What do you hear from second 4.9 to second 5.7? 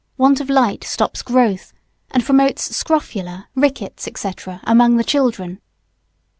the children.